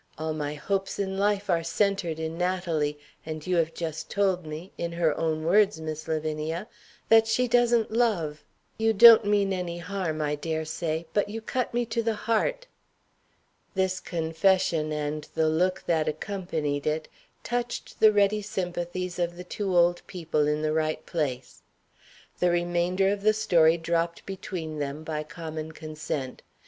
All 0.17 0.33
my 0.33 0.55
hopes 0.55 0.97
in 0.97 1.19
life 1.19 1.47
are 1.47 1.61
centered 1.61 2.19
in 2.19 2.35
Natalie; 2.35 2.97
and 3.23 3.45
you 3.45 3.55
have 3.57 3.71
just 3.75 4.09
told 4.09 4.47
me 4.47 4.71
(in 4.75 4.93
her 4.93 5.15
own 5.15 5.43
words, 5.45 5.79
Miss 5.79 6.07
Lavinia) 6.07 6.67
that 7.09 7.27
she 7.27 7.47
doesn't 7.47 7.91
love. 7.91 8.43
You 8.79 8.93
don't 8.93 9.25
mean 9.25 9.53
any 9.53 9.77
harm, 9.77 10.19
I 10.19 10.33
dare 10.33 10.65
say; 10.65 11.05
but 11.13 11.29
you 11.29 11.39
cut 11.39 11.71
me 11.75 11.85
to 11.85 12.01
the 12.01 12.15
heart." 12.15 12.65
This 13.75 13.99
confession, 13.99 14.91
and 14.91 15.27
the 15.35 15.47
look 15.47 15.83
that 15.85 16.07
accompanied 16.07 16.87
it, 16.87 17.07
touched 17.43 17.99
the 17.99 18.11
ready 18.11 18.41
sympathies 18.41 19.19
of 19.19 19.37
the 19.37 19.43
two 19.43 19.77
old 19.77 20.01
people 20.07 20.47
in 20.47 20.63
the 20.63 20.73
right 20.73 21.05
place. 21.05 21.61
The 22.39 22.49
remainder 22.49 23.09
of 23.11 23.21
the 23.21 23.33
story 23.33 23.77
dropped 23.77 24.25
between 24.25 24.79
them 24.79 25.03
by 25.03 25.21
common 25.21 25.73
consent. 25.73 26.41